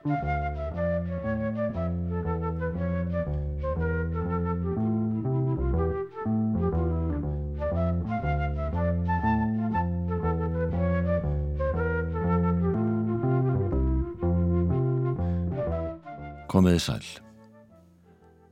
Komiði 0.00 0.12
sæl. 16.80 17.04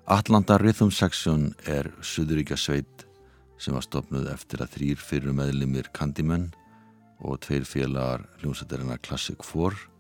Atlanta 0.05 0.59
Rhythm 0.61 0.93
Section 0.93 1.55
er 1.65 1.89
Suðuríkja 2.05 2.61
sveit 2.61 3.09
sem 3.57 3.73
var 3.73 3.89
stopnuð 3.89 4.29
eftir 4.37 4.61
að 4.61 4.77
þrýr 4.77 5.01
fyrir 5.01 5.33
meðlimir 5.33 5.89
Candyman 5.97 6.51
og 7.25 7.41
tveir 7.41 7.65
félagar 7.65 8.29
hljómsættarina 8.43 9.01
Classic 9.01 9.41
4 9.41 9.97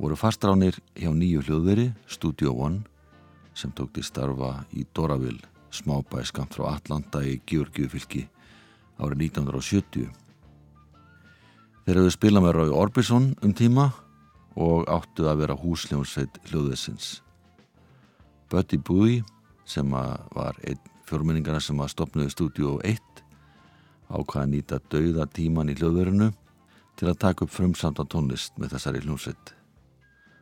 voru 0.00 0.16
fastránir 0.16 0.78
hjá 0.96 1.10
nýju 1.12 1.42
hljóðveri 1.44 1.90
Studio 2.08 2.54
One 2.56 2.80
sem 3.52 3.72
tók 3.76 3.92
til 3.92 4.04
starfa 4.06 4.62
í 4.72 4.86
Doraville 4.96 5.44
smábæ 5.70 6.22
skamt 6.24 6.56
frá 6.56 6.70
Atlanta 6.72 7.20
í 7.20 7.36
Georgiufylki 7.44 8.22
árið 8.96 9.26
1970. 9.28 10.08
Þeir 11.84 12.00
hefðu 12.00 12.14
spilað 12.14 12.46
með 12.46 12.56
Rói 12.56 12.72
Orbison 12.80 13.28
um 13.44 13.52
tíma 13.52 13.90
og 14.56 14.88
áttu 14.88 15.28
að 15.28 15.44
vera 15.44 15.58
húsljónsveit 15.60 16.40
hljóðvesins. 16.48 17.20
Buddy 18.48 18.80
Bowie 18.80 19.20
sem 19.68 19.92
var 19.92 20.56
einn 20.64 20.80
fjórminningarna 21.04 21.60
sem 21.60 21.76
að 21.76 21.92
stopnuði 21.92 22.32
stúdíu 22.32 22.78
1 22.88 23.24
ákvaða 24.10 24.46
að 24.46 24.52
nýta 24.56 24.80
dauða 24.88 25.28
tíman 25.28 25.70
í 25.70 25.76
hljóðverinu 25.76 26.32
til 26.96 27.12
að 27.12 27.20
taka 27.20 27.44
upp 27.44 27.52
frumsamta 27.52 28.08
tónlist 28.08 28.56
með 28.56 28.78
þessari 28.78 29.04
hljómsveit 29.04 29.59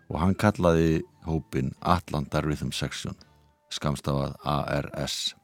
og 0.09 0.21
hann 0.23 0.37
kallaði 0.39 1.03
hópin 1.29 1.75
Atlanta 1.81 2.43
Rhythm 2.45 2.73
Section 2.73 3.17
skamstafað 3.73 4.37
ARS 4.49 5.35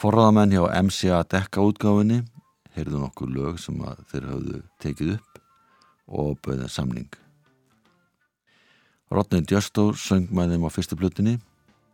Forraðamenn 0.00 0.54
hjá 0.54 0.62
MCA 0.80 1.18
dekka 1.28 1.60
útgáfinni 1.60 2.22
heyrðu 2.72 3.02
nokkur 3.02 3.28
lög 3.28 3.58
sem 3.60 3.76
þeir 4.08 4.30
hafðu 4.30 4.60
tekið 4.80 5.10
upp 5.18 5.40
og 6.10 6.38
bauða 6.40 6.70
samning. 6.72 7.10
Rodney 9.12 9.44
Justo 9.44 9.90
söng 9.92 10.30
með 10.32 10.54
þeim 10.54 10.64
á 10.64 10.70
fyrstu 10.72 10.96
blutinni 10.96 11.36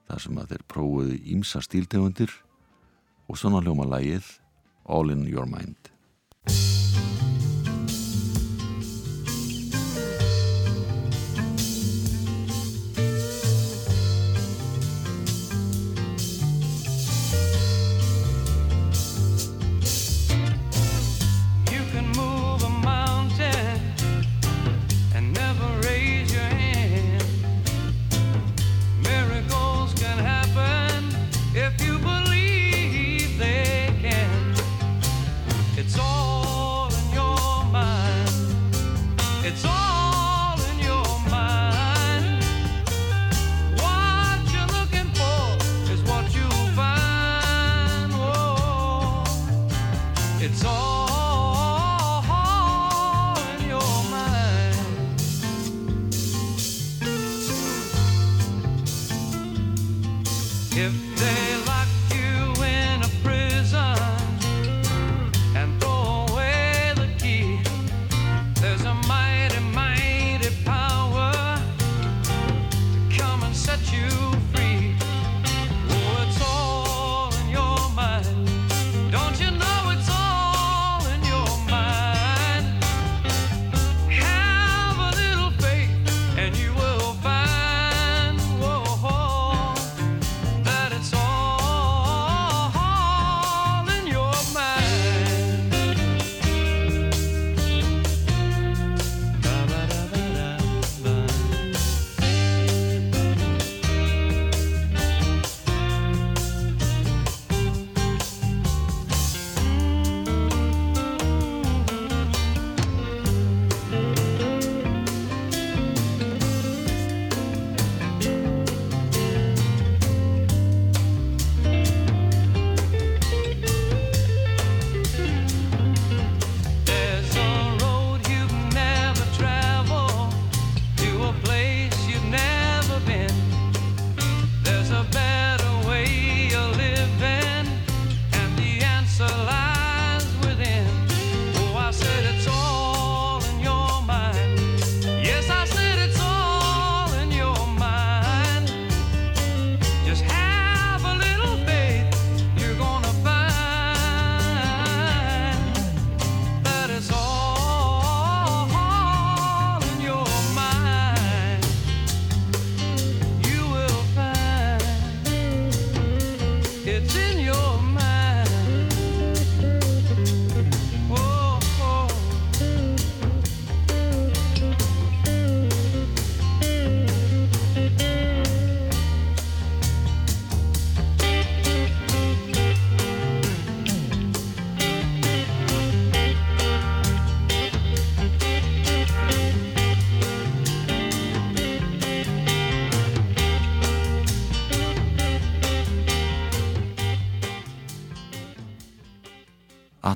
þar 0.06 0.22
sem 0.22 0.38
þeir 0.52 0.64
prófuðu 0.70 1.18
ímsa 1.34 1.64
stíltegundir 1.64 2.30
og 3.26 3.40
svona 3.40 3.64
hljóma 3.64 3.88
lægið 3.90 4.30
All 4.86 5.10
in 5.10 5.26
Your 5.26 5.50
Mind. 5.50 5.95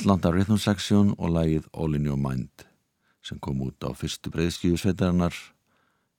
Atlanta 0.01 0.31
Rhythm 0.33 0.57
Section 0.57 1.11
og 1.21 1.35
lægið 1.35 1.67
All 1.77 1.93
in 1.99 2.07
Your 2.09 2.17
Mind 2.17 2.63
sem 3.21 3.37
kom 3.37 3.59
út 3.61 3.85
á 3.85 3.93
fyrstu 3.93 4.31
breyðskífu 4.33 4.79
sveitarinnar 4.81 5.37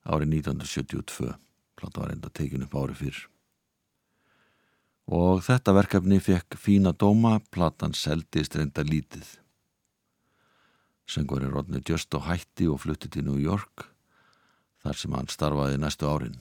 árið 0.06 0.36
1972 0.36 1.32
plata 1.82 2.04
var 2.04 2.14
enda 2.14 2.30
tekin 2.30 2.68
upp 2.68 2.78
árið 2.78 3.00
fyrr. 3.00 3.18
Og 5.10 5.42
þetta 5.50 5.74
verkefni 5.80 6.22
fekk 6.22 6.60
fína 6.62 6.94
dóma 6.94 7.40
platan 7.50 7.98
seldist 7.98 8.54
reynda 8.54 8.86
lítið. 8.86 9.26
Söngvari 11.10 11.50
Rodney 11.50 11.82
Just 11.82 12.14
og 12.14 12.30
hætti 12.30 12.70
og 12.70 12.84
flutti 12.86 13.10
til 13.10 13.26
New 13.26 13.42
York 13.42 13.90
þar 14.86 15.02
sem 15.02 15.18
hann 15.18 15.34
starfaði 15.34 15.82
næstu 15.82 16.06
árin. 16.06 16.38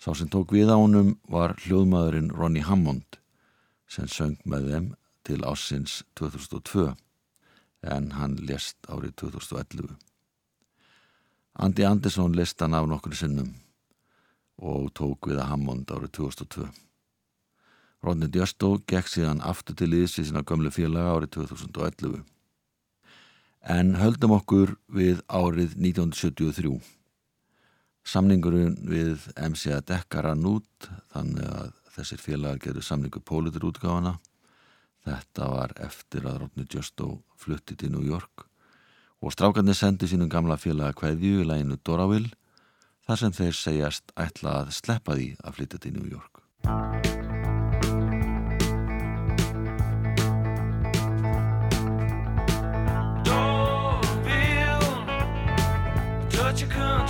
Sá 0.00 0.14
sem 0.16 0.32
tók 0.32 0.56
við 0.56 0.72
á 0.72 0.80
honum 0.80 1.18
var 1.28 1.58
hljóðmaðurinn 1.60 2.32
Ronnie 2.32 2.64
Hammond 2.64 3.20
sem 3.84 4.08
söng 4.08 4.40
með 4.48 4.72
þeim 4.72 4.94
til 5.26 5.42
ásins 5.44 6.00
2002 6.18 6.92
en 7.86 8.10
hann 8.16 8.36
lest 8.48 8.78
árið 8.88 9.14
2011. 9.22 9.94
Andi 11.56 11.86
Andersson 11.88 12.34
lest 12.36 12.60
hann 12.60 12.74
af 12.74 12.88
nokkur 12.88 13.14
sinnum 13.16 13.54
og 14.56 14.90
tók 14.96 15.28
við 15.28 15.40
að 15.42 15.50
Hammond 15.52 15.90
árið 15.92 16.12
2002. 16.20 16.66
Rodney 18.04 18.30
Djöstó 18.30 18.76
gekk 18.86 19.08
síðan 19.10 19.42
aftur 19.42 19.76
til 19.76 19.90
íðs 19.96 20.18
í 20.20 20.26
sína 20.28 20.44
gömlu 20.46 20.70
félaga 20.70 21.16
árið 21.16 21.32
2011. 21.40 22.20
En 23.66 23.96
höldum 23.98 24.36
okkur 24.36 24.76
við 24.86 25.24
árið 25.26 25.74
1973. 25.74 26.76
Samningurinn 28.06 28.76
við 28.86 29.26
MCA 29.34 29.80
dekkar 29.82 30.30
hann 30.30 30.46
út 30.46 30.90
þannig 31.10 31.50
að 31.50 31.72
þessir 31.96 32.22
félagar 32.22 32.62
gerur 32.62 32.84
samningu 32.84 33.20
pólitur 33.24 33.66
útgáfana. 33.66 34.14
Þetta 35.06 35.48
var 35.52 35.72
eftir 35.86 36.26
að 36.26 36.40
Rodney 36.42 36.66
Djöstó 36.66 37.12
flutti 37.38 37.76
til 37.78 37.92
New 37.94 38.02
York 38.02 38.48
og 39.22 39.32
strákarnir 39.32 39.78
sendi 39.78 40.08
sínum 40.10 40.30
gamla 40.30 40.58
félaga 40.58 40.96
hverju 40.98 41.44
í 41.44 41.46
læginu 41.46 41.78
Doraville 41.86 42.34
þar 43.06 43.22
sem 43.22 43.36
þeir 43.38 43.58
segjast 43.60 44.12
ætla 44.18 44.60
að 44.62 44.74
sleppa 44.74 45.14
því 45.14 45.28
að 45.42 45.60
flytja 45.60 45.82
til 45.86 45.94
New 46.00 46.10
York. 46.10 46.42
Þetta 56.56 57.05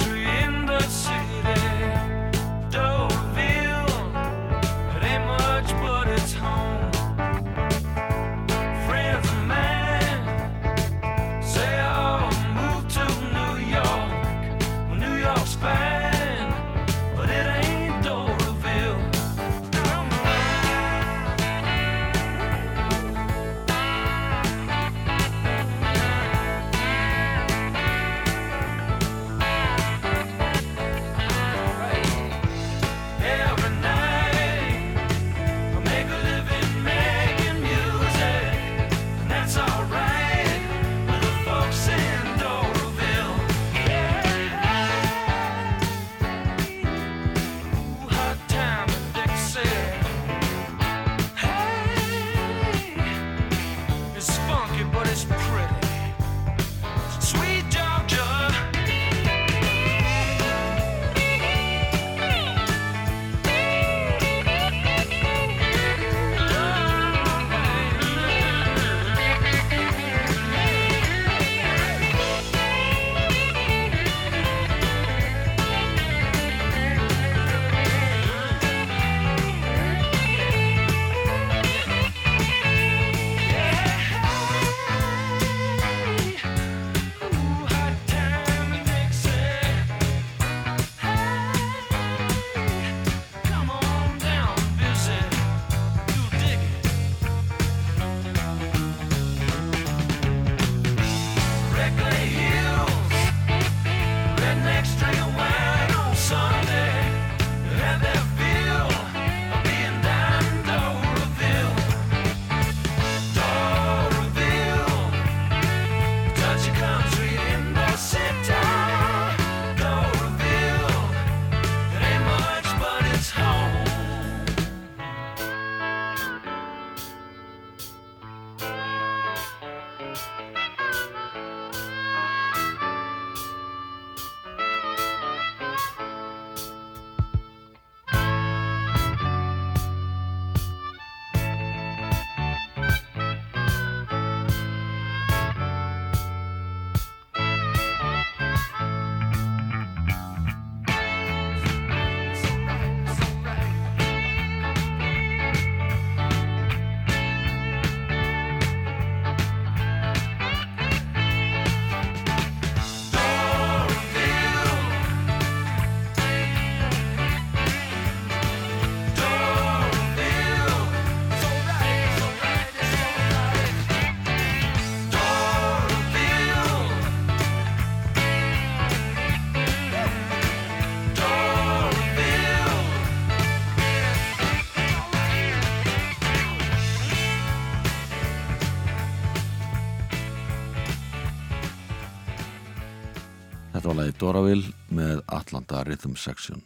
Doraville 194.46 194.76
með 194.94 195.24
Atlanta 195.26 195.80
Rhythm 195.82 196.12
Section. 196.14 196.60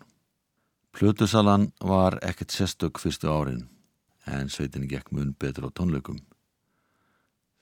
Plutusalan 0.93 1.71
var 1.81 2.19
ekkert 2.21 2.53
sérstök 2.53 2.99
fyrstu 3.01 3.31
árin 3.33 3.63
en 4.29 4.51
sveitinni 4.53 4.85
gekk 4.91 5.09
mun 5.17 5.31
betur 5.33 5.65
á 5.65 5.71
tónleikum. 5.73 6.19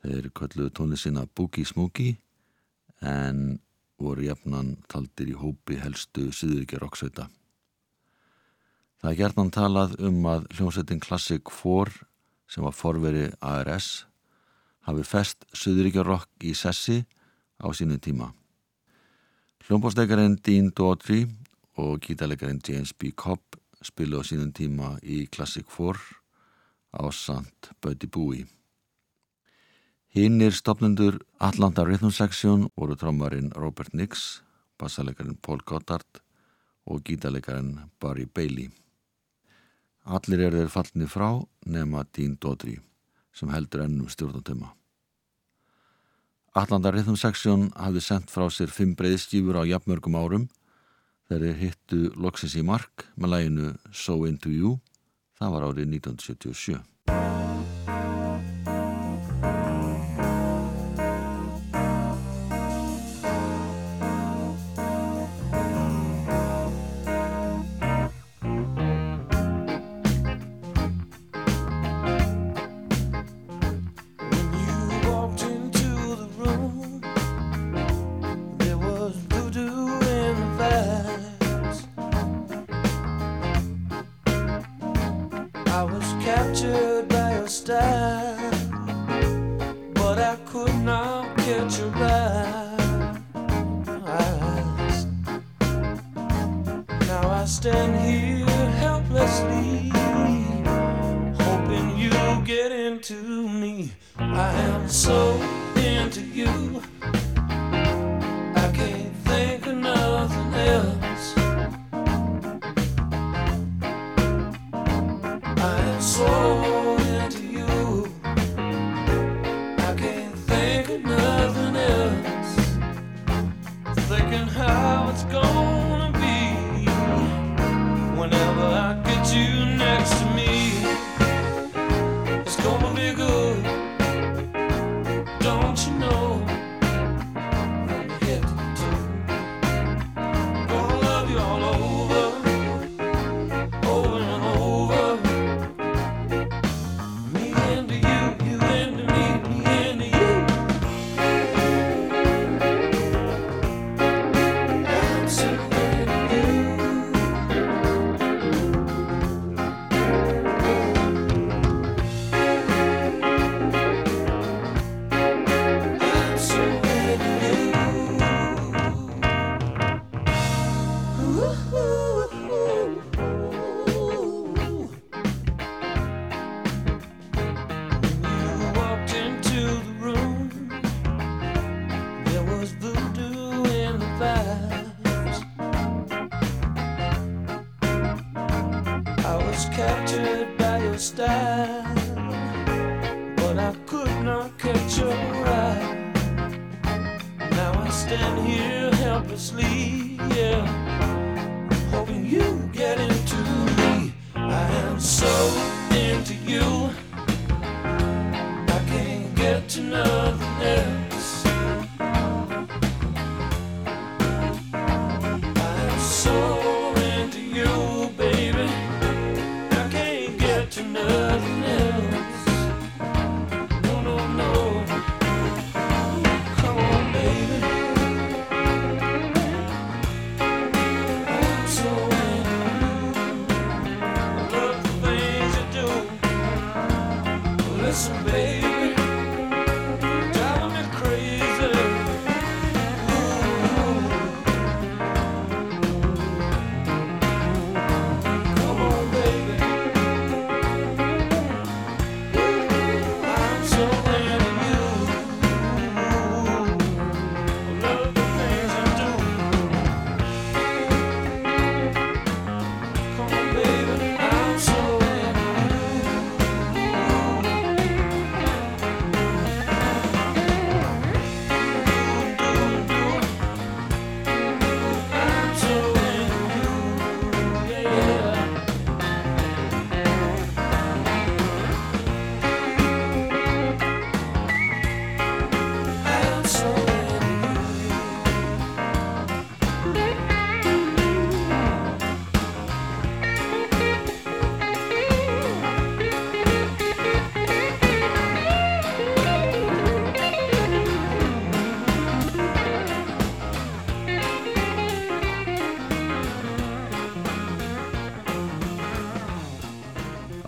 Þeir 0.03 0.27
kölluðu 0.35 0.73
tónlið 0.75 1.03
sinna 1.05 1.23
Boogie 1.39 1.69
Smoogie 1.69 2.17
en 2.99 3.61
voru 4.03 4.27
jafnan 4.27 4.73
taldir 4.91 5.31
í 5.31 5.37
hópi 5.39 5.79
helstu 5.79 6.33
Suðuríkja 6.35 6.83
roksveita. 6.83 7.29
Það 8.99 9.13
er 9.13 9.21
gertan 9.23 9.55
talað 9.55 9.95
um 10.03 10.19
að 10.27 10.51
hljómsveitin 10.57 11.05
Classic 11.05 11.55
4 11.61 11.95
sem 12.51 12.67
var 12.67 12.75
forveri 12.75 13.29
ARS 13.39 14.03
hafi 14.91 15.07
fest 15.07 15.47
Suðuríkja 15.55 16.03
rock 16.03 16.43
í 16.43 16.57
sessi 16.59 17.05
á 17.63 17.71
sínu 17.71 18.03
tíma. 18.03 18.33
Hljómbóstekarinn 19.69 20.39
Dean 20.41 20.71
Daughtry 20.73 21.27
og 21.77 21.99
gítarlekarinn 22.01 22.63
James 22.65 22.95
B. 22.97 23.11
Cobb 23.13 23.59
spilu 23.85 24.17
á 24.17 24.25
sínum 24.25 24.49
tíma 24.57 24.95
í 25.05 25.27
Classic 25.29 25.69
4 25.69 25.93
á 26.97 27.05
Sant 27.13 27.69
Buddy 27.77 28.09
Bowie. 28.09 28.47
Hinnir 30.09 30.57
stopnendur 30.57 31.19
Atlanta 31.37 31.85
Rhythm 31.85 32.09
Section 32.09 32.71
voru 32.81 32.97
trómarinn 32.97 33.53
Robert 33.53 33.93
Nix, 33.93 34.41
bassalegarinn 34.81 35.37
Paul 35.37 35.61
Goddard 35.61 36.23
og 36.89 37.05
gítalegarinn 37.05 37.91
Barry 38.01 38.25
Bailey. 38.25 38.73
Allir 40.09 40.47
er 40.49 40.57
þeir 40.63 40.73
fallni 40.73 41.13
frá 41.13 41.35
nema 41.69 42.09
Dean 42.09 42.41
Dodry 42.41 42.81
sem 43.37 43.53
heldur 43.53 43.85
ennum 43.85 44.09
stjórnatuma. 44.09 44.78
Atlanta 46.59 46.91
Rhythm 46.91 47.15
Section 47.15 47.69
hafði 47.79 48.01
sendt 48.03 48.33
frá 48.35 48.49
sér 48.51 48.73
fimm 48.75 48.97
breyðskífur 48.99 49.61
á 49.61 49.69
jafnmörgum 49.69 50.17
árum 50.19 50.47
þeir 51.31 51.53
hittu 51.55 51.99
loksins 52.19 52.57
í 52.59 52.65
mark 52.67 53.05
með 53.15 53.31
læginu 53.31 53.69
So 53.95 54.17
Into 54.27 54.51
You, 54.51 54.73
það 55.39 55.53
var 55.55 55.67
árið 55.69 55.93
1977. 56.01 56.81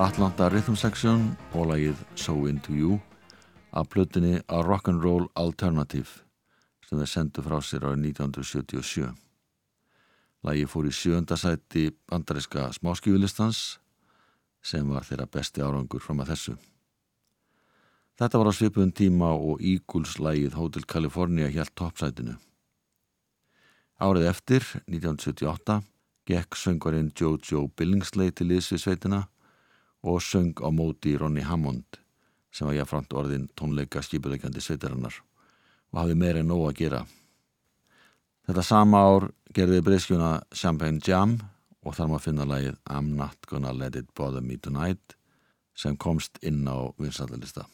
Atlanta 0.00 0.46
Rhythm 0.48 0.78
Section 0.80 1.26
og 1.52 1.66
lagið 1.68 1.98
So 2.16 2.32
Into 2.48 2.72
You 2.72 2.94
af 3.76 3.90
plötunni 3.92 4.38
A 4.48 4.62
Rock'n'Roll 4.64 5.26
Alternative 5.36 6.22
sem 6.86 6.96
þeir 6.96 7.10
sendu 7.10 7.42
frá 7.44 7.58
sér 7.60 7.84
árið 7.84 8.06
1977. 8.06 9.10
Lagið 10.48 10.70
fór 10.72 10.86
í 10.88 10.92
sjönda 10.96 11.36
sæti 11.36 11.82
bandariska 12.08 12.70
smáskjúlistans 12.78 13.60
sem 14.64 14.88
var 14.88 15.04
þeirra 15.04 15.26
besti 15.28 15.60
árangur 15.60 16.00
fram 16.00 16.22
að 16.24 16.32
þessu. 16.32 16.54
Þetta 18.16 18.40
var 18.40 18.48
á 18.48 18.52
svipun 18.56 18.94
tíma 18.96 19.28
og 19.36 19.60
Eagles 19.60 20.14
lagið 20.16 20.56
Hotel 20.56 20.86
California 20.88 21.50
hjælt 21.52 21.74
toppsætinu. 21.76 22.38
Árið 24.00 24.30
eftir, 24.32 24.64
1978, 24.88 25.82
gekk 26.24 26.56
söngvarinn 26.56 27.12
Jojo 27.12 27.66
Billingsley 27.76 28.32
til 28.32 28.48
liðsviðsveitina 28.54 29.26
og 30.02 30.20
söng 30.24 30.54
á 30.60 30.68
móti 30.72 31.16
Ronny 31.18 31.42
Hammond 31.44 32.00
sem 32.52 32.66
var 32.66 32.74
jáframt 32.74 33.12
orðin 33.14 33.48
tónleika 33.54 34.02
skipuleikandi 34.02 34.62
sveitarinnar 34.62 35.14
og 35.92 36.00
hafði 36.02 36.16
meira 36.18 36.42
en 36.42 36.50
nóg 36.50 36.66
að 36.68 36.78
gera. 36.82 37.00
Þetta 38.46 38.64
sama 38.66 39.02
ár 39.06 39.28
gerði 39.54 39.82
breyskjuna 39.86 40.30
Champagne 40.54 41.02
Jam 41.06 41.38
og 41.84 41.96
þar 41.96 42.10
maður 42.10 42.26
finna 42.26 42.48
lagið 42.48 42.78
I'm 42.90 43.12
Not 43.18 43.46
Gonna 43.50 43.72
Let 43.72 43.96
It 43.96 44.10
Bother 44.16 44.42
Me 44.42 44.56
Tonight 44.56 45.16
sem 45.74 45.96
komst 45.96 46.40
inn 46.42 46.66
á 46.66 46.90
vinsaldalista. 46.98 47.66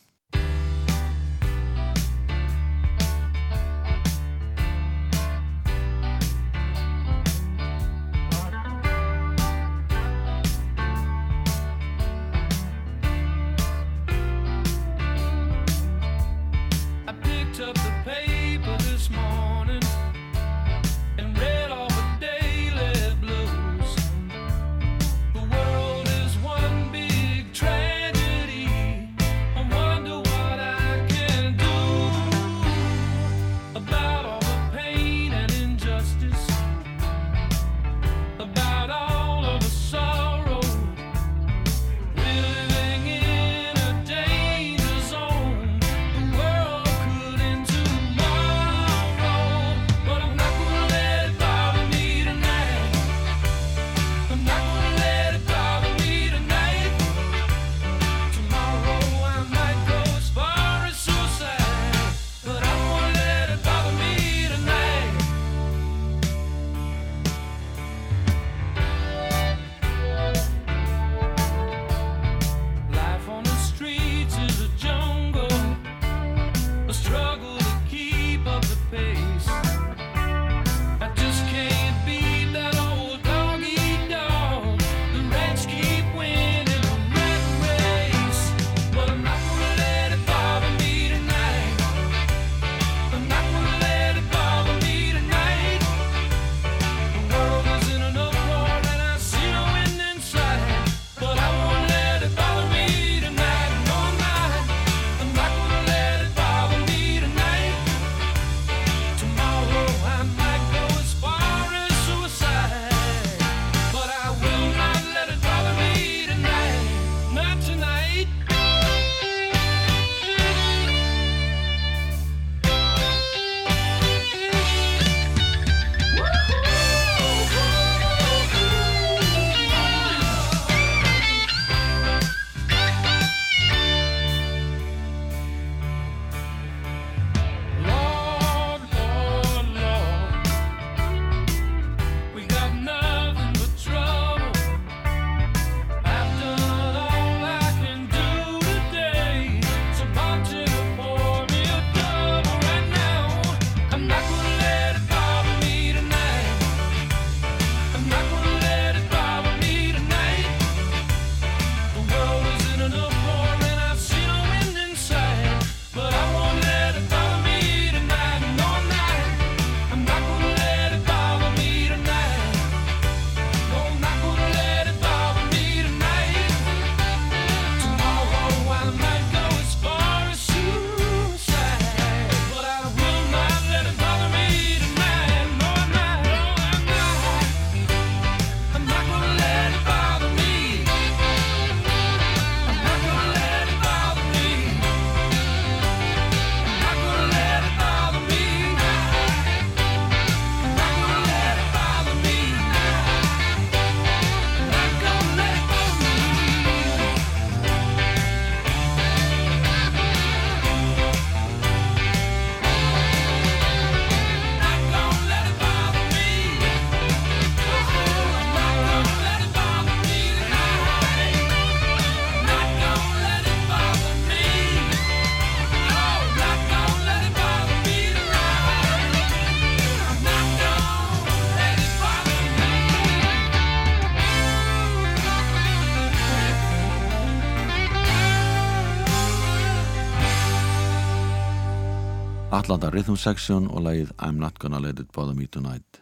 Atlanta 242.77 242.93
Rhythm 242.93 243.17
Section 243.17 243.67
og 243.73 243.87
lagið 243.87 244.11
I'm 244.21 244.37
Not 244.37 244.59
Gonna 244.61 244.77
Let 244.85 244.99
It 245.01 245.09
Bother 245.17 245.33
Me 245.33 245.47
Tonight. 245.49 245.97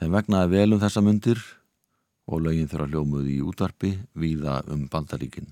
Þeim 0.00 0.14
vegnaði 0.16 0.48
vel 0.48 0.72
um 0.72 0.78
þessa 0.80 1.02
myndir 1.04 1.40
og 2.24 2.40
lögin 2.40 2.70
þurfa 2.70 2.86
hljómuði 2.88 3.34
í 3.34 3.42
útvarpi 3.44 3.90
víða 4.16 4.62
um 4.72 4.86
bandaríkin. 4.88 5.50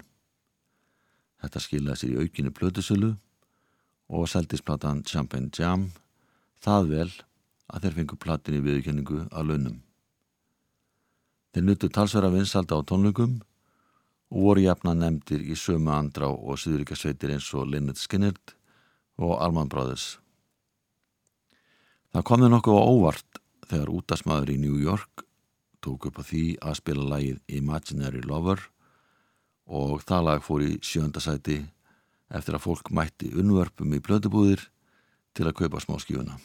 Þetta 1.44 1.60
skilaði 1.60 2.00
sér 2.00 2.14
í 2.14 2.24
aukinu 2.24 2.52
plötusölu 2.56 3.10
og 4.08 4.24
seldisplatan 4.32 5.02
Champagne 5.04 5.52
Jam 5.52 5.90
það 6.64 6.88
vel 6.94 7.10
að 7.68 7.84
þeir 7.84 7.96
fengu 7.98 8.18
platin 8.24 8.56
í 8.56 8.62
viðkenningu 8.64 9.26
að 9.28 9.50
launum. 9.50 9.76
Þeir 11.52 11.66
nuttu 11.66 11.90
talsverða 11.92 12.32
vinsalda 12.38 12.80
á 12.80 12.88
tónlögum 12.88 13.36
og 14.32 14.48
voru 14.48 14.64
jafna 14.64 14.96
nefndir 14.96 15.44
í 15.44 15.58
sömu 15.60 15.92
andrá 15.92 16.30
og 16.32 16.56
syðuríkasveitir 16.56 17.36
eins 17.36 17.52
og 17.52 17.68
Lynyrd 17.68 18.00
Skynyrd 18.00 18.56
og 19.20 19.36
Alman 19.38 19.68
Brothers. 19.68 20.18
Það 22.10 22.26
kom 22.26 22.42
þau 22.42 22.50
nokkuð 22.50 22.80
á 22.80 22.84
óvart 22.90 23.40
þegar 23.70 23.92
útasmaður 23.94 24.54
í 24.54 24.60
New 24.64 24.80
York 24.82 25.24
tók 25.84 26.08
upp 26.10 26.20
á 26.20 26.24
því 26.26 26.44
að 26.58 26.78
spila 26.80 27.08
lagið 27.14 27.58
Imaginary 27.60 28.22
Lover 28.26 28.64
og 29.70 30.02
það 30.02 30.26
lag 30.26 30.44
fór 30.44 30.64
í 30.66 30.72
sjöndasæti 30.82 31.60
eftir 32.30 32.56
að 32.56 32.64
fólk 32.66 32.90
mætti 32.94 33.30
unnvörpum 33.30 33.94
í 33.94 34.02
blödubúðir 34.02 34.66
til 35.34 35.46
að 35.46 35.56
kaupa 35.62 35.80
smá 35.82 35.96
skífuna. 36.02 36.38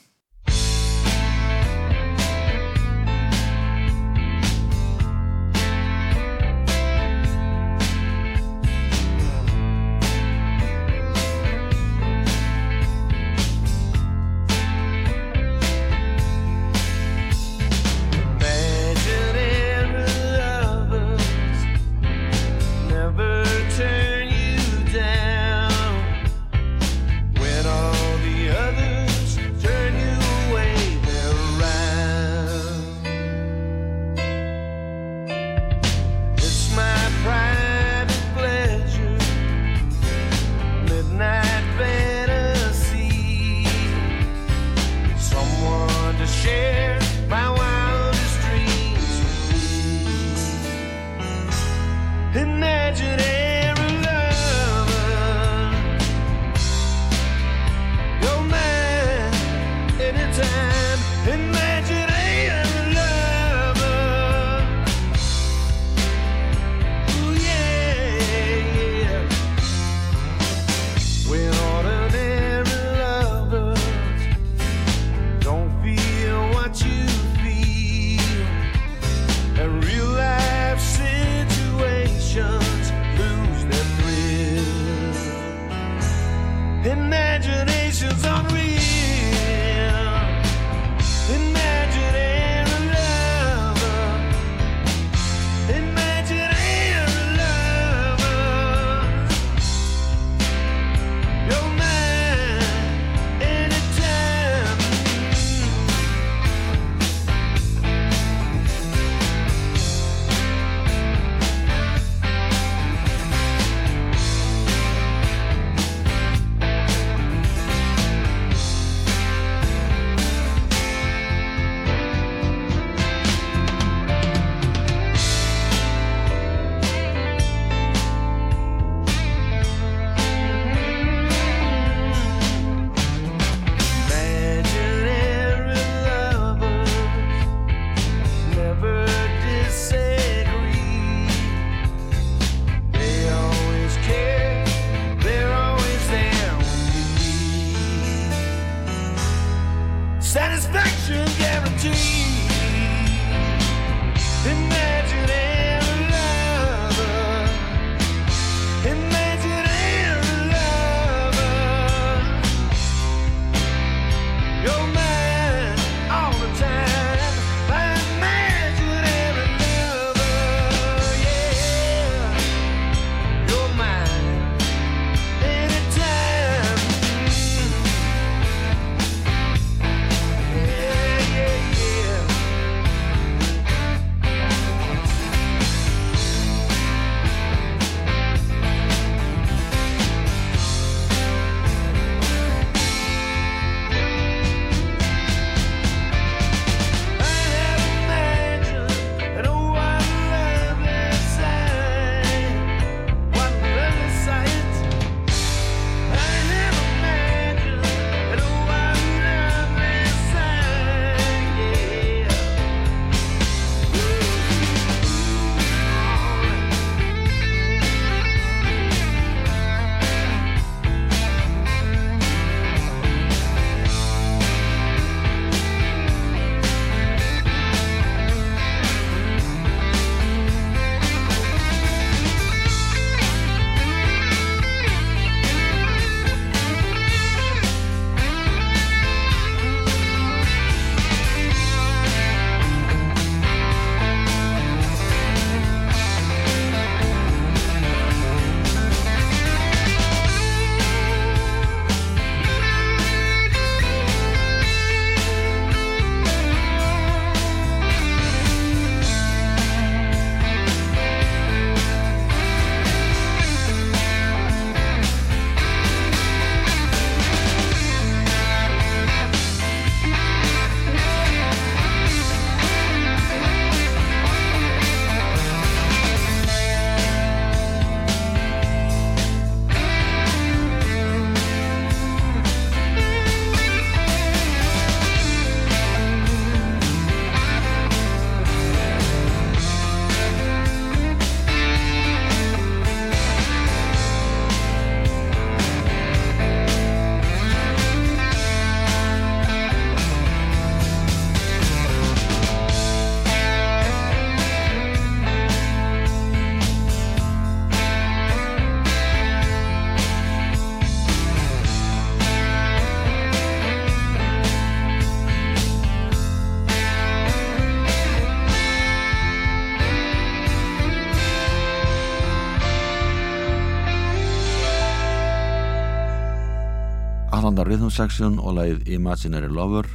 Atlanta 327.65 327.81
Rhythm 327.81 327.89
Section 327.89 328.35
og 328.37 328.59
lagið 328.59 328.89
Imaginary 328.93 329.47
Lover 329.49 329.87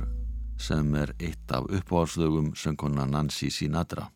sem 0.59 0.89
er 0.99 1.13
eitt 1.23 1.53
af 1.55 1.69
uppáhalslögum 1.71 2.49
söngkonna 2.59 3.05
Nancy 3.07 3.47
Sinatra. 3.47 4.09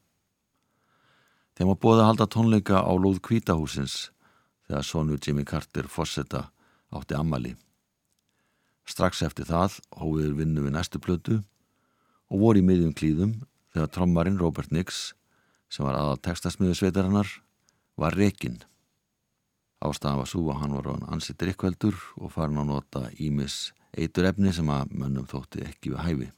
Þeim 1.55 1.71
var 1.71 1.79
bóðið 1.79 2.03
að 2.03 2.09
halda 2.09 2.27
tónleika 2.35 2.83
á 2.83 2.91
lóð 2.99 3.21
kvítahúsins 3.23 4.11
þegar 4.67 4.83
sonu 4.83 5.21
Jimmy 5.23 5.45
Carter 5.47 5.87
Fossetta 5.87 6.49
átti 6.91 7.15
ammali. 7.15 7.55
Strax 8.91 9.23
eftir 9.23 9.47
það 9.47 9.79
hófiður 10.03 10.35
vinnu 10.41 10.67
við 10.67 10.75
næstu 10.75 10.99
plötu 10.99 11.39
og 12.27 12.43
voru 12.43 12.59
í 12.59 12.67
miðjum 12.67 12.99
klíðum 12.99 13.37
þegar 13.71 13.95
trommarinn 13.95 14.43
Robert 14.43 14.75
Nix 14.75 15.13
sem 15.71 15.87
var 15.87 15.95
aðal 15.95 16.19
textasmiðu 16.27 16.75
sveitarinnar 16.75 17.31
var 17.95 18.19
rekinn. 18.19 18.65
Ástæðan 19.83 20.21
var 20.23 20.31
svo 20.31 20.45
að 20.53 20.61
hann 20.63 20.77
var 20.77 20.87
á 20.89 20.93
hann 20.95 21.11
ansitt 21.17 21.41
drikkveldur 21.43 21.97
og 22.21 22.33
farin 22.33 22.61
að 22.63 22.71
nota 22.71 23.03
ímis 23.19 23.73
eitur 23.97 24.29
efni 24.29 24.53
sem 24.55 24.69
að 24.71 24.95
mönnum 24.95 25.27
þótti 25.31 25.65
ekki 25.67 25.93
við 25.95 26.05
hæfi. 26.05 26.29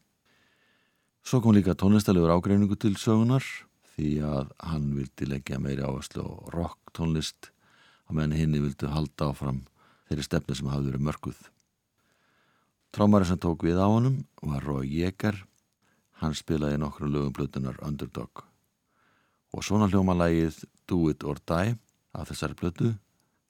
Svo 1.26 1.40
kom 1.42 1.56
líka 1.56 1.74
tónlistalegur 1.74 2.32
ágreiningu 2.32 2.78
til 2.78 2.94
sögunar 3.00 3.44
því 3.96 4.10
að 4.22 4.50
hann 4.70 4.90
vildi 4.94 5.28
leggja 5.28 5.60
meiri 5.62 5.82
áherslu 5.82 6.22
og 6.22 6.50
rock 6.54 6.92
tónlist 6.96 7.50
að 8.06 8.18
menn 8.20 8.34
henni 8.36 8.62
vildi 8.62 8.90
halda 8.90 9.30
áfram 9.32 9.64
þeirri 10.08 10.26
stefni 10.26 10.56
sem 10.56 10.68
hafði 10.70 10.92
verið 10.92 11.06
mörguð. 11.08 11.38
Trámari 12.94 13.26
sem 13.28 13.40
tók 13.42 13.64
við 13.66 13.80
á 13.82 13.86
honum 13.90 14.20
var 14.40 14.64
Rói 14.64 14.86
Jekar, 14.88 15.42
hann 16.22 16.36
spilaði 16.36 16.78
nokkru 16.80 17.10
lögum 17.10 17.34
blötunar 17.34 17.80
Underdog 17.84 18.46
og 19.52 19.64
svona 19.64 19.88
hljóma 19.90 20.14
lægið 20.16 20.62
Do 20.88 21.08
It 21.10 21.24
or 21.24 21.40
Die 21.42 21.74
af 22.16 22.30
þessari 22.30 22.56
blötu 22.56 22.92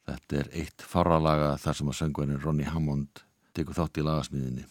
Þetta 0.07 0.38
er 0.38 0.51
eitt 0.62 0.85
farralaga 0.87 1.57
þar 1.59 1.79
sem 1.81 1.88
að 1.90 1.99
söngverðin 2.01 2.42
Ronny 2.45 2.66
Hammond 2.71 3.23
tekur 3.57 3.75
þátt 3.75 3.99
í 3.99 4.05
lagasmíðinni. 4.07 4.66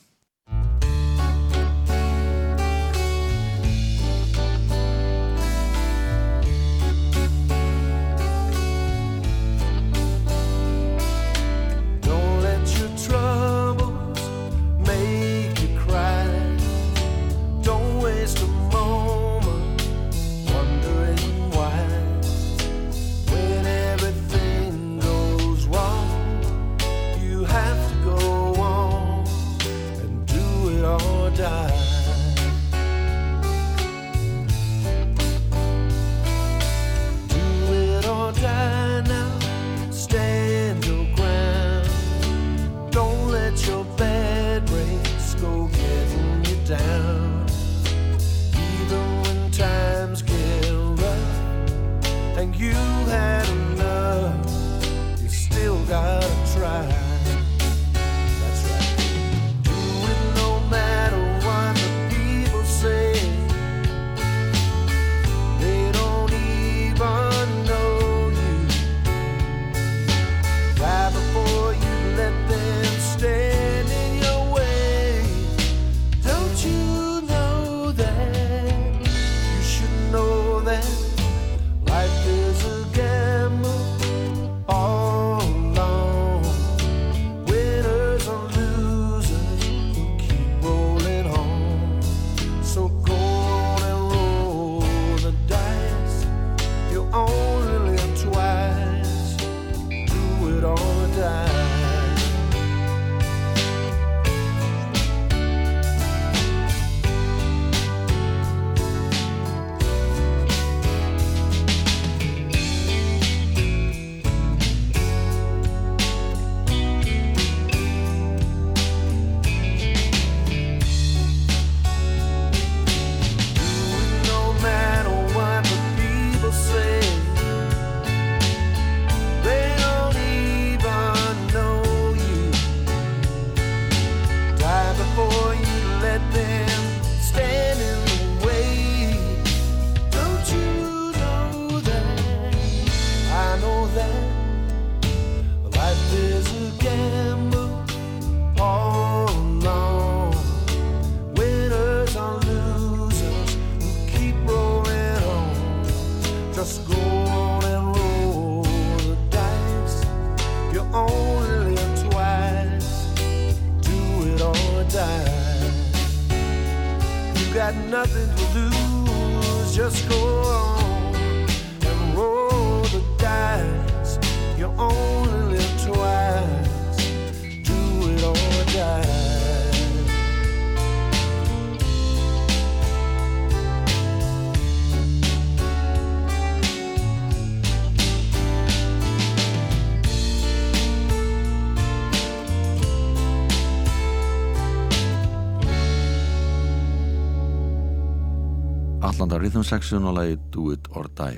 Rhythm 199.45 199.61
Section 199.61 200.07
og 200.09 200.15
lagi 200.17 200.39
Do 200.49 200.71
It 200.73 200.87
or 200.97 201.05
Die. 201.05 201.37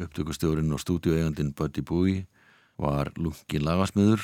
Upptökustjórin 0.00 0.72
og 0.72 0.80
stúdíuegandin 0.80 1.52
Buddy 1.52 1.82
Bowie 1.84 2.26
var 2.78 3.10
lungin 3.16 3.60
lagasmiður. 3.60 4.22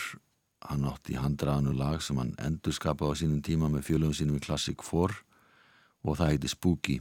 Hann 0.65 0.87
átti 0.89 1.13
í 1.13 1.19
handraðanu 1.21 1.75
lag 1.77 2.01
sem 2.01 2.17
hann 2.17 2.31
endur 2.41 2.73
skapaði 2.73 3.13
á 3.13 3.21
sínum 3.21 3.43
tíma 3.45 3.69
með 3.69 3.85
fjölugum 3.91 4.15
sínum 4.17 4.39
í 4.39 4.41
Classic 4.47 4.81
4 4.81 5.13
og 6.09 6.17
það 6.17 6.31
heiti 6.31 6.49
Spooky. 6.49 6.97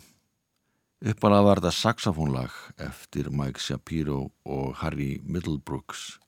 Uppalað 0.99 1.47
var 1.47 1.61
þetta 1.61 1.71
saxofónlag 1.77 2.57
eftir 2.89 3.29
Mike 3.31 3.63
Shapiro 3.63 4.33
og 4.43 4.75
Harry 4.81 5.21
Middlebrooks. 5.23 6.19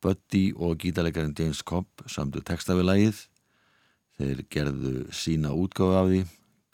Buddy 0.00 0.54
og 0.56 0.78
gítarleikarinn 0.80 1.36
James 1.36 1.60
Cobb 1.60 2.06
samdu 2.06 2.40
texta 2.40 2.78
við 2.80 2.88
lagið. 2.88 3.20
Þeir 4.16 4.42
gerðu 4.48 4.94
sína 5.12 5.52
útgáfi 5.52 6.00
af 6.00 6.08
því 6.08 6.22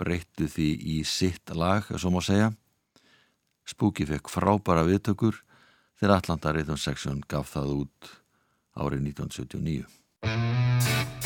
breyttu 0.00 0.48
því 0.48 0.70
í 0.96 0.98
sitt 1.04 1.52
lag, 1.54 1.84
svo 1.92 2.12
má 2.14 2.22
segja. 2.24 2.50
Spooky 3.68 4.08
fekk 4.08 4.32
frábæra 4.32 4.86
viðtökur 4.88 5.42
þegar 6.00 6.16
Atlanta 6.16 6.56
Rhythm 6.56 6.80
Section 6.80 7.22
gaf 7.28 7.52
það 7.54 7.76
út 7.84 8.12
árið 8.80 9.10
1979. 9.12 11.19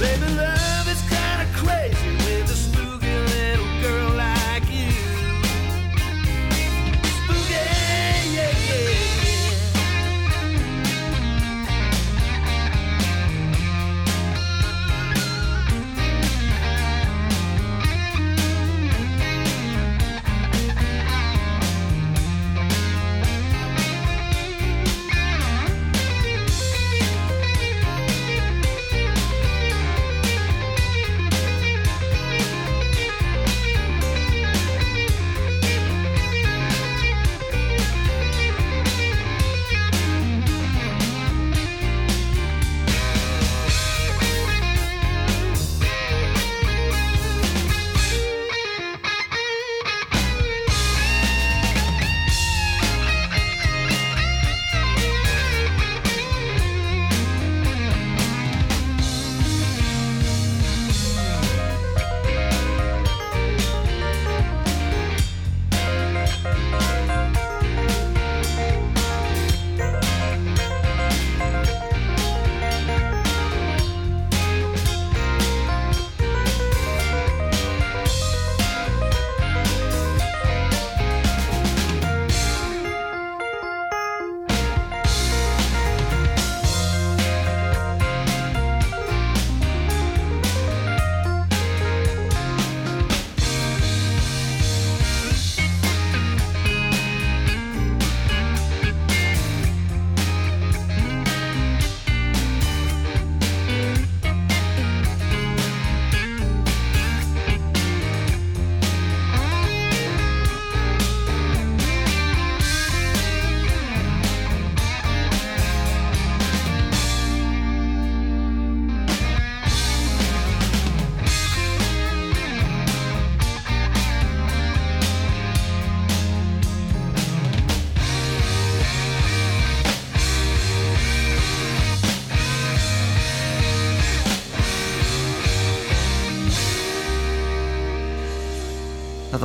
Þetta 0.00 0.30
var 0.36 0.59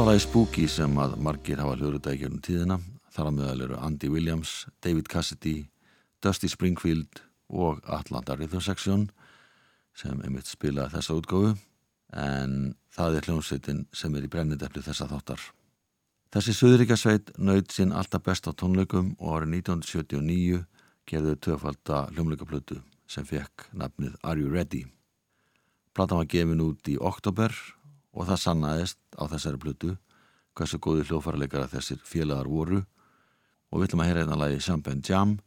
lagi 0.05 0.21
Spooky 0.21 0.67
sem 0.69 0.97
að 1.01 1.15
margir 1.23 1.57
hafa 1.57 1.79
hljóruða 1.79 2.11
í 2.13 2.19
gegnum 2.19 2.41
tíðina. 2.43 2.75
Þar 3.15 3.29
að 3.29 3.35
meðal 3.39 3.63
eru 3.65 3.77
Andy 3.81 4.09
Williams, 4.13 4.51
David 4.83 5.07
Cassidy, 5.09 5.63
Dusty 6.21 6.49
Springfield 6.51 7.21
og 7.49 7.79
Atlanta 7.89 8.35
Rhythm 8.35 8.61
Section 8.61 9.07
sem 9.97 10.19
einmitt 10.21 10.51
spila 10.51 10.85
þessa 10.93 11.15
útgáfu 11.17 11.55
en 12.21 12.75
það 12.93 13.17
er 13.17 13.29
hljómsveitin 13.29 13.79
sem 13.97 14.17
er 14.19 14.27
í 14.27 14.29
brennindefli 14.29 14.83
þessa 14.85 15.07
þáttar. 15.09 15.41
Þessi 16.35 16.53
Suðuríkasveit 16.59 17.31
nöyð 17.41 17.73
sín 17.73 17.95
alltaf 17.95 18.27
best 18.27 18.45
á 18.45 18.53
tónleikum 18.53 19.15
og 19.17 19.39
árið 19.39 19.55
1979 19.63 20.61
gerðu 21.09 21.37
töfalda 21.47 22.03
hljómleikaplötu 22.11 22.77
sem 23.09 23.25
fekk 23.25 23.71
nafnið 23.73 24.19
Are 24.21 24.37
You 24.37 24.53
Ready? 24.53 24.85
Platan 25.97 26.21
var 26.21 26.29
gefin 26.29 26.61
út 26.61 26.93
í 26.93 26.99
oktober 27.01 27.57
og 28.15 28.29
það 28.29 28.41
sannaðist 28.41 28.99
á 29.19 29.23
þessari 29.27 29.61
plötu 29.61 29.93
hversu 30.55 30.79
góði 30.79 31.05
hljófarleikara 31.09 31.69
þessir 31.71 31.99
félagar 32.07 32.47
voru 32.47 32.81
og 32.81 33.81
við 33.81 33.89
ætlum 33.89 34.05
að 34.05 34.11
heyra 34.11 34.25
einna 34.25 34.39
lagi 34.39 34.63
Champagne 34.63 35.03
Jam 35.03 35.37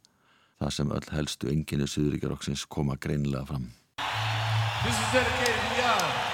það 0.61 0.73
sem 0.77 0.95
öll 0.95 1.11
helstu 1.15 1.51
enginni 1.51 1.89
Suðuríkaroksins 1.89 2.65
koma 2.69 2.99
greinilega 3.01 3.47
fram. 3.49 3.69
This 4.83 4.95
is 4.95 5.13
dedicated 5.13 5.61
to 5.69 5.81
y'all. 5.81 6.28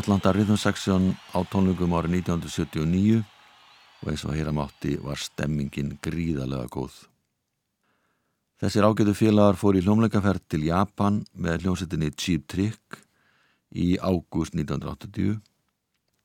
Atlanta 0.00 0.32
Rhythm 0.32 0.56
Section 0.56 1.10
á 1.36 1.44
tónlingum 1.52 1.92
árið 1.92 2.22
1979 2.24 3.18
og 4.00 4.06
eins 4.08 4.22
og 4.24 4.32
heyra 4.32 4.52
mátti 4.56 4.94
var 4.96 5.20
stemmingin 5.20 5.90
gríðarlega 6.00 6.70
góð. 6.72 6.94
Þessir 8.64 8.86
ágætu 8.88 9.12
félagar 9.18 9.58
fór 9.60 9.76
í 9.76 9.82
hljómleikaferð 9.84 10.46
til 10.48 10.62
Japan 10.70 11.20
með 11.36 11.66
hljómsettinni 11.66 12.08
Cheap 12.16 12.48
Trick 12.48 13.02
í 13.76 14.00
ágúst 14.00 14.56
1980 14.56 15.36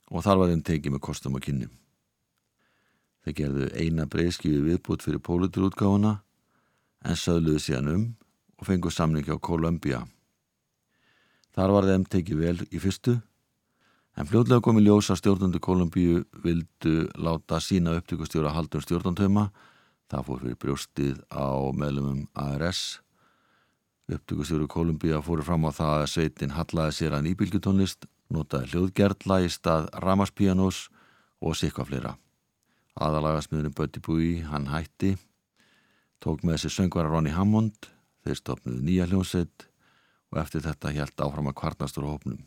og 0.08 0.24
þar 0.24 0.40
var 0.40 0.54
þeim 0.54 0.64
tekið 0.72 0.96
með 0.96 1.06
kostum 1.10 1.36
og 1.36 1.44
kynni. 1.44 1.68
Þeir 3.28 3.40
gerðu 3.42 3.70
eina 3.76 4.08
breyðskifi 4.08 4.64
viðbútt 4.70 5.04
fyrir 5.04 5.20
póluturútgáfuna 5.20 6.16
en 7.04 7.24
söðluðu 7.26 7.68
síðan 7.68 7.94
um 7.98 8.10
og 8.56 8.72
fengu 8.72 8.88
samningi 8.88 9.36
á 9.36 9.40
Columbia. 9.52 10.06
Þar 11.52 11.76
var 11.76 11.92
þeim 11.92 12.12
tekið 12.16 12.46
vel 12.48 12.60
í 12.72 12.80
fyrstu 12.80 13.20
en 14.16 14.28
fljóðlega 14.30 14.64
komi 14.64 14.84
ljós 14.84 15.12
að 15.12 15.22
stjórnundu 15.22 15.60
Columbíu 15.64 16.24
vildu 16.44 17.08
láta 17.20 17.60
sína 17.64 17.98
upptökustjóra 18.00 18.54
haldum 18.56 18.84
stjórnantöma 18.84 19.50
það 20.12 20.28
fór 20.28 20.44
fyrir 20.44 20.60
brjóstið 20.62 21.18
á 21.34 21.48
meðlumum 21.76 22.28
ARS 22.34 23.02
upptökustjóru 24.12 24.68
Columbíu 24.72 25.22
fóru 25.26 25.44
fram 25.46 25.66
á 25.68 25.72
það 25.74 25.96
að 26.02 26.12
sveitin 26.14 26.56
hallaði 26.56 26.98
sér 27.00 27.18
að 27.18 27.26
nýbylgutónlist 27.28 28.08
notaði 28.34 28.72
hljóðgerðla 28.74 29.42
í 29.46 29.50
stað 29.54 29.90
ramaspíanós 30.02 30.88
og 31.42 31.58
sikva 31.58 31.86
fleira. 31.86 32.16
Aðalagasmiðurinn 32.96 33.76
Buddy 33.76 34.02
Bui 34.02 34.30
hann 34.48 34.70
hætti 34.72 35.16
tók 36.24 36.46
með 36.46 36.60
þessi 36.60 36.78
söngvara 36.78 37.12
Ronnie 37.12 37.36
Hammond 37.36 37.90
þeir 38.26 38.40
stopnuðu 38.40 38.82
nýja 38.86 39.10
hljómsveit 39.10 39.70
og 40.32 40.42
eftir 40.42 40.64
þetta 40.66 40.94
helt 40.96 41.26
áfram 41.26 41.52
að 41.52 41.60
kvarnastur 41.60 42.08
hópnum 42.08 42.44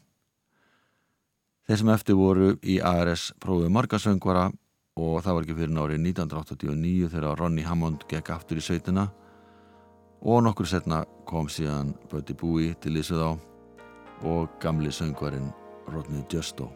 Þeir 1.69 1.81
sem 1.83 1.89
eftir 1.93 2.17
voru 2.17 2.47
í 2.65 2.79
ARS 2.81 3.27
prófið 3.45 3.73
marga 3.77 3.99
söngvara 4.01 4.47
og 4.97 5.19
það 5.21 5.35
var 5.37 5.45
ekki 5.45 5.57
fyrir 5.59 5.75
nárið 5.77 5.99
1989 6.01 7.11
þegar 7.13 7.37
Ronny 7.43 7.65
Hammond 7.67 8.07
gekk 8.09 8.31
aftur 8.33 8.57
í 8.57 8.65
sveitina 8.65 9.05
og 10.25 10.41
nokkur 10.47 10.71
setna 10.71 11.03
kom 11.29 11.51
síðan 11.53 11.91
Buddy 12.09 12.33
Bui 12.41 12.71
til 12.81 12.97
Ísuð 12.97 13.21
á 13.21 13.31
og 14.25 14.49
gamli 14.65 14.89
söngvarin 14.89 15.53
Rodney 15.93 16.25
Justo. 16.33 16.71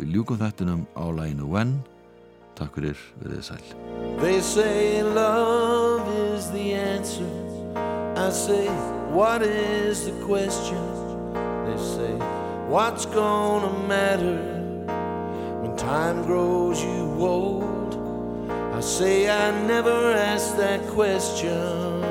Við 0.00 0.16
ljúkum 0.16 0.40
þættunum 0.40 0.86
á 0.96 1.04
læginu 1.12 1.52
When. 1.52 1.76
Takk 2.56 2.80
fyrir, 2.80 2.96
við 3.20 3.36
þið 3.36 3.44
sæl. 3.50 3.68
They 4.24 4.40
say 4.40 5.02
love 5.04 6.08
is 6.32 6.48
the 6.56 6.72
answer. 6.72 7.28
I 8.16 8.30
say, 8.32 8.64
what 9.12 9.42
is 9.42 10.06
the 10.08 10.16
question? 10.24 10.80
They 11.68 11.76
say, 11.76 12.37
what's 12.68 13.06
gonna 13.06 13.72
matter 13.88 14.36
when 15.62 15.74
time 15.76 16.22
grows 16.22 16.82
you 16.82 17.16
old? 17.18 17.94
I 18.74 18.80
say, 18.80 19.28
I 19.28 19.66
never 19.66 20.12
asked 20.12 20.58
that 20.58 20.86
question, 20.88 22.02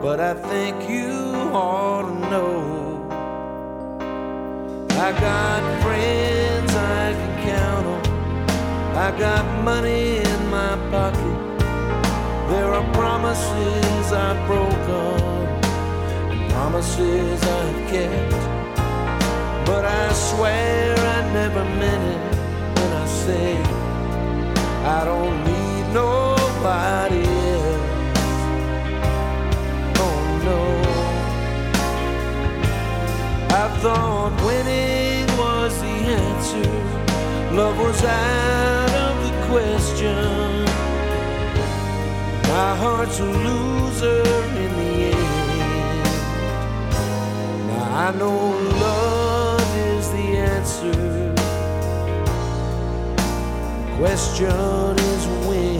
but 0.00 0.20
I 0.20 0.34
think 0.34 0.88
you 0.88 1.10
ought 1.52 2.02
to 2.02 2.30
know. 2.30 3.08
I 4.92 5.10
got 5.12 5.82
friends 5.82 6.70
I 6.74 7.12
can 7.12 7.34
count 7.50 7.86
on. 7.86 8.96
I 8.96 9.18
got 9.18 9.64
money 9.64 10.18
in 10.18 10.40
my 10.48 10.76
pocket. 10.92 11.38
There 12.50 12.72
are 12.72 12.92
promises 12.94 14.12
I've 14.12 14.46
broken 14.46 15.27
promises 16.70 17.42
I've 17.42 17.90
kept. 17.90 18.32
But 19.66 19.84
I 19.86 20.12
swear 20.12 20.94
I 21.16 21.32
never 21.32 21.64
meant 21.64 22.04
it 22.14 22.22
when 22.76 22.92
I 22.92 23.06
say 23.06 23.56
I 24.96 25.00
don't 25.10 25.36
need 25.48 25.84
nobody 26.02 27.24
else. 27.54 28.40
Oh 30.06 30.20
no. 30.48 30.62
I 33.62 33.64
thought 33.82 34.32
winning 34.48 35.26
was 35.38 35.72
the 35.84 35.96
answer. 36.20 36.70
Love 37.56 37.78
was 37.78 38.04
out 38.04 38.92
of 39.06 39.14
the 39.26 39.34
question. 39.50 40.64
My 42.52 42.70
heart's 42.82 43.20
a 43.20 43.24
loser 43.24 44.47
I 47.98 48.12
know 48.12 48.50
love 48.78 49.76
is 49.76 50.08
the 50.12 50.38
answer. 50.38 51.34
The 53.16 53.96
question 53.96 54.96
is 54.96 55.26
when. 55.48 55.48
When 55.48 55.77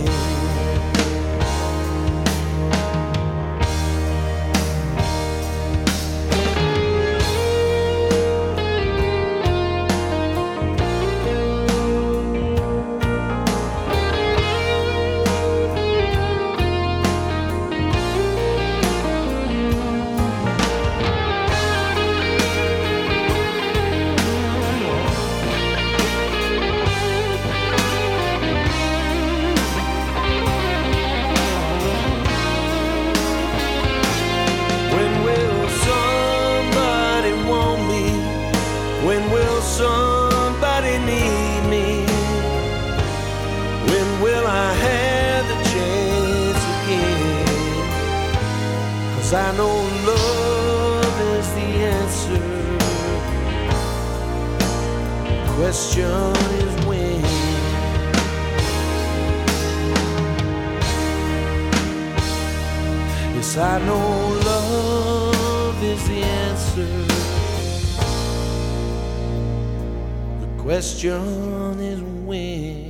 Question 55.68 56.32
is 56.64 56.86
when. 56.86 57.22
Yes, 63.34 63.58
I 63.58 63.78
know 63.84 64.28
love 64.46 65.84
is 65.84 66.08
the 66.08 66.22
answer. 66.22 66.86
The 70.40 70.62
question 70.62 71.80
is 71.80 72.00
when. 72.24 72.87